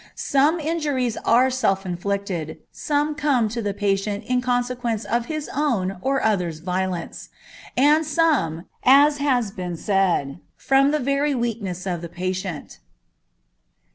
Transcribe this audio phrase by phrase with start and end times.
[0.15, 5.99] Some injuries are self inflicted, some come to the patient in consequence of his own
[6.01, 7.29] or others' violence,
[7.77, 12.79] and some, as has been said, from the very weakness of the patient.